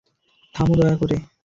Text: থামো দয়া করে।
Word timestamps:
থামো 0.55 0.73
দয়া 0.75 0.95
করে। 0.95 1.17